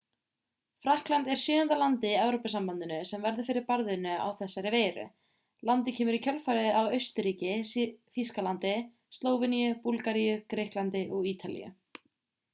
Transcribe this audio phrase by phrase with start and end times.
[0.83, 5.03] frakkland er sjöunda landið í evrópusambandinu sem verður fyrir barðinu á þessari veiru
[5.69, 7.53] landið kemur í kjölfarið á austurríki
[8.15, 8.73] þýskalandi
[9.19, 11.71] slóveníu búlgaríu grikklandi og ítalíu